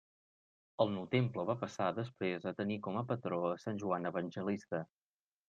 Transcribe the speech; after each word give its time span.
El 0.85 0.87
nou 0.93 1.03
temple 1.11 1.45
va 1.49 1.55
passar, 1.63 1.89
després, 1.99 2.47
a 2.53 2.55
tenir 2.63 2.79
com 2.89 2.99
a 3.03 3.05
patró 3.13 3.39
a 3.51 3.53
Sant 3.67 3.83
Joan 3.85 4.13
Evangelista. 4.13 4.83